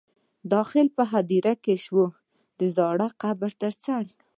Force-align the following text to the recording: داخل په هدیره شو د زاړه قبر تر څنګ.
داخل 0.53 0.87
په 0.97 1.03
هدیره 1.11 1.53
شو 1.83 2.03
د 2.59 2.61
زاړه 2.75 3.07
قبر 3.21 3.51
تر 3.61 3.73
څنګ. 3.85 4.05